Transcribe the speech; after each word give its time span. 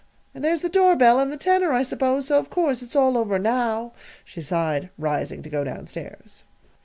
And 0.33 0.43
there's 0.43 0.63
the 0.63 0.67
doorbell, 0.67 1.19
and 1.19 1.31
the 1.31 1.37
tenor, 1.37 1.73
I 1.73 1.83
suppose; 1.83 2.29
so 2.29 2.39
of 2.39 2.49
course 2.49 2.81
it's 2.81 2.95
all 2.95 3.19
over 3.19 3.37
now," 3.37 3.93
she 4.25 4.41
sighed, 4.41 4.89
rising 4.97 5.43
to 5.43 5.49
go 5.51 5.63
down 5.63 5.85
stairs. 5.85 6.43